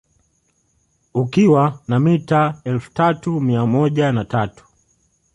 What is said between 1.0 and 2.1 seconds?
Ukiwa na